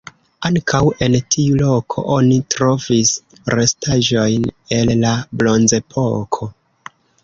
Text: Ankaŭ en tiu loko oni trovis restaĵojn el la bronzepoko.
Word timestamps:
Ankaŭ 0.47 0.79
en 1.07 1.17
tiu 1.35 1.59
loko 1.59 2.05
oni 2.17 2.39
trovis 2.55 3.13
restaĵojn 3.57 4.51
el 4.83 4.97
la 5.07 5.17
bronzepoko. 5.41 6.55